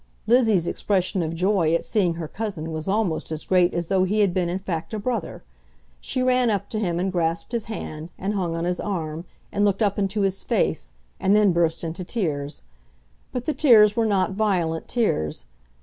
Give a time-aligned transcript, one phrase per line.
[0.25, 4.21] Lizzie's expression of joy at seeing her cousin was almost as great as though he
[4.21, 5.43] had been in fact a brother.
[5.99, 9.63] She ran up to him and grasped his hand, and hung on his arm, and
[9.63, 12.63] looked up into his face, and then burst into tears.
[13.31, 15.45] But the tears were not violent tears.